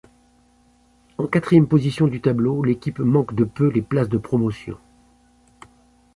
En 1.19 1.27
quatrième 1.27 1.67
position 1.67 2.07
du 2.07 2.21
tableau, 2.21 2.63
l'équipe 2.63 2.97
manque 2.97 3.35
de 3.35 3.43
peu 3.43 3.67
les 3.67 3.83
places 3.83 4.09
de 4.09 4.17
promotion. 4.17 4.79